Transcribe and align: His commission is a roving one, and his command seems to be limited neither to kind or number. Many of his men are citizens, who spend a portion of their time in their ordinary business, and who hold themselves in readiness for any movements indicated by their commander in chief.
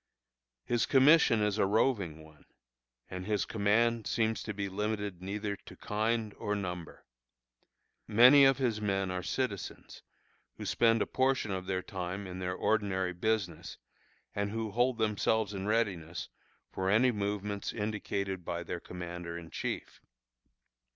His 0.65 0.87
commission 0.87 1.43
is 1.43 1.59
a 1.59 1.67
roving 1.67 2.23
one, 2.23 2.45
and 3.07 3.27
his 3.27 3.45
command 3.45 4.07
seems 4.07 4.41
to 4.41 4.51
be 4.51 4.67
limited 4.67 5.21
neither 5.21 5.55
to 5.55 5.75
kind 5.75 6.33
or 6.39 6.55
number. 6.55 7.05
Many 8.07 8.43
of 8.45 8.57
his 8.57 8.81
men 8.81 9.11
are 9.11 9.21
citizens, 9.21 10.01
who 10.57 10.65
spend 10.65 11.03
a 11.03 11.05
portion 11.05 11.51
of 11.51 11.67
their 11.67 11.83
time 11.83 12.25
in 12.25 12.39
their 12.39 12.55
ordinary 12.55 13.13
business, 13.13 13.77
and 14.33 14.49
who 14.49 14.71
hold 14.71 14.97
themselves 14.97 15.53
in 15.53 15.67
readiness 15.67 16.29
for 16.71 16.89
any 16.89 17.11
movements 17.11 17.71
indicated 17.71 18.43
by 18.43 18.63
their 18.63 18.79
commander 18.79 19.37
in 19.37 19.51
chief. 19.51 20.01